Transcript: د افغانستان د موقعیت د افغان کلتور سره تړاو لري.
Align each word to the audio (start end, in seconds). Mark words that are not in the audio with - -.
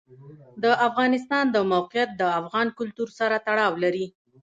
د 0.63 0.65
افغانستان 0.87 1.45
د 1.51 1.57
موقعیت 1.71 2.09
د 2.15 2.23
افغان 2.39 2.67
کلتور 2.79 3.09
سره 3.19 3.35
تړاو 3.47 3.73
لري. 3.83 4.05